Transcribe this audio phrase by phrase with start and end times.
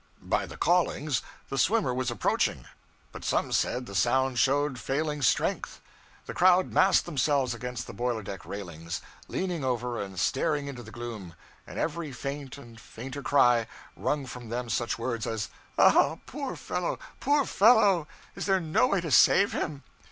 [0.23, 2.65] By the callings, the swimmer was approaching,
[3.11, 5.79] but some said the sound showed failing strength.
[6.25, 10.89] The crowd massed themselves against the boiler deck railings, leaning over and staring into the
[10.89, 11.35] gloom;
[11.67, 16.97] and every faint and fainter cry wrung from them such words as, 'Ah, poor fellow,
[17.19, 18.07] poor fellow!
[18.33, 19.83] is there no way to save him?'